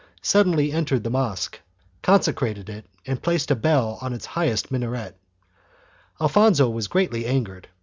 II] 0.01 0.05
THE 0.05 0.07
MUDtijARES 0.07 0.31
59 0.31 0.31
suddenly 0.31 0.71
entered 0.71 1.03
the 1.03 1.09
mosque, 1.11 1.59
consecrated 2.01 2.69
it 2.71 2.85
and 3.05 3.21
placed 3.21 3.51
a 3.51 3.55
bell 3.55 3.99
on 4.01 4.13
its 4.13 4.25
highest 4.25 4.71
minaret, 4.71 5.15
Alfonso 6.19 6.71
was 6.71 6.87
greatly 6.87 7.27
angered. 7.27 7.67